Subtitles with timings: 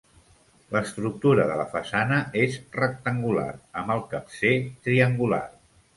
[0.75, 3.49] L'estructura de la façana és rectangular
[3.83, 4.55] amb el capcer
[4.89, 5.43] triangular.